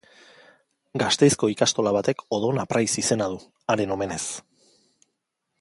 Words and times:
Gasteizko 1.01 1.49
ikastola 1.55 1.93
batek 1.97 2.25
Odon 2.39 2.63
Apraiz 2.63 2.89
izena 3.05 3.31
du, 3.35 3.39
haren 3.75 3.95
omenez. 3.97 4.21